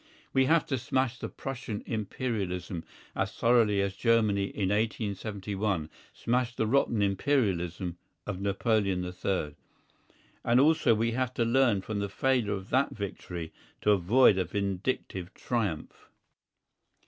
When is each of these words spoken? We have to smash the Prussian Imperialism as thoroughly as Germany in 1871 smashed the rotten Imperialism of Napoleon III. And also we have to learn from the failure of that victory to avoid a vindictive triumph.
We 0.33 0.45
have 0.45 0.65
to 0.65 0.79
smash 0.79 1.19
the 1.19 1.29
Prussian 1.29 1.83
Imperialism 1.85 2.83
as 3.15 3.33
thoroughly 3.35 3.81
as 3.81 3.95
Germany 3.95 4.45
in 4.45 4.69
1871 4.69 5.91
smashed 6.11 6.57
the 6.57 6.65
rotten 6.65 7.03
Imperialism 7.03 7.99
of 8.25 8.41
Napoleon 8.41 9.05
III. 9.05 9.53
And 10.43 10.59
also 10.59 10.95
we 10.95 11.11
have 11.11 11.35
to 11.35 11.45
learn 11.45 11.81
from 11.81 11.99
the 11.99 12.09
failure 12.09 12.53
of 12.53 12.71
that 12.71 12.89
victory 12.89 13.53
to 13.81 13.91
avoid 13.91 14.39
a 14.39 14.45
vindictive 14.45 15.35
triumph. 15.35 16.09